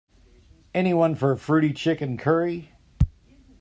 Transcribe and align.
Anyone 0.73 1.13
for 1.13 1.35
fruity 1.35 1.73
chicken 1.73 2.17
curry? 2.17 2.71